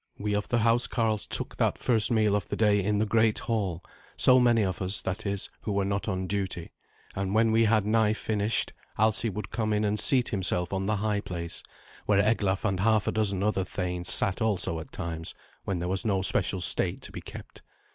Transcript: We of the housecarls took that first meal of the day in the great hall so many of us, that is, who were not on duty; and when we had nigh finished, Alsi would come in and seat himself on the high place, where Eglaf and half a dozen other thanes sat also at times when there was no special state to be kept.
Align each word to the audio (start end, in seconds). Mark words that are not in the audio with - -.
We 0.17 0.33
of 0.33 0.49
the 0.49 0.57
housecarls 0.57 1.27
took 1.27 1.57
that 1.57 1.77
first 1.77 2.09
meal 2.09 2.35
of 2.35 2.49
the 2.49 2.55
day 2.55 2.83
in 2.83 2.97
the 2.97 3.05
great 3.05 3.37
hall 3.37 3.83
so 4.17 4.39
many 4.39 4.63
of 4.63 4.81
us, 4.81 4.99
that 5.03 5.27
is, 5.27 5.47
who 5.61 5.73
were 5.73 5.85
not 5.85 6.07
on 6.07 6.25
duty; 6.25 6.71
and 7.15 7.35
when 7.35 7.51
we 7.51 7.65
had 7.65 7.85
nigh 7.85 8.13
finished, 8.13 8.73
Alsi 8.97 9.29
would 9.29 9.51
come 9.51 9.73
in 9.73 9.85
and 9.85 9.99
seat 9.99 10.29
himself 10.29 10.73
on 10.73 10.87
the 10.87 10.95
high 10.95 11.21
place, 11.21 11.61
where 12.07 12.17
Eglaf 12.19 12.65
and 12.65 12.79
half 12.79 13.05
a 13.05 13.11
dozen 13.11 13.43
other 13.43 13.63
thanes 13.63 14.11
sat 14.11 14.41
also 14.41 14.79
at 14.79 14.91
times 14.91 15.35
when 15.65 15.77
there 15.77 15.87
was 15.87 16.03
no 16.03 16.23
special 16.23 16.61
state 16.61 17.03
to 17.03 17.11
be 17.11 17.21
kept. 17.21 17.61